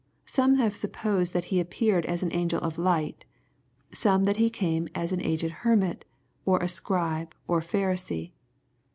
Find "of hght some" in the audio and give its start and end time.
2.61-4.23